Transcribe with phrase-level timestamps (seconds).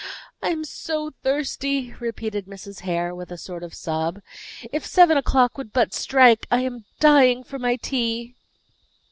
[0.41, 2.79] "I am so thirsty!" repeated Mrs.
[2.79, 4.19] Hare, with a sort of sob.
[4.73, 6.47] "If seven o'clock would but strike!
[6.49, 8.33] I am dying for my tea."